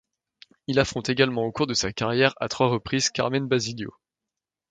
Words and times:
Il 0.65 0.79
affronte 0.79 1.09
également 1.09 1.43
au 1.43 1.51
cours 1.51 1.67
de 1.67 1.75
sa 1.75 1.93
carrière 1.93 2.33
à 2.37 2.47
trois 2.47 2.69
reprises 2.69 3.11
Carmen 3.11 3.47
Basilio. 3.47 3.93